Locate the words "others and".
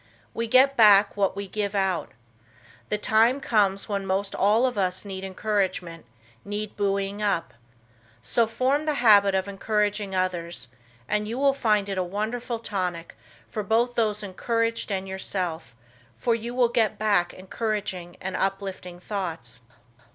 10.15-11.27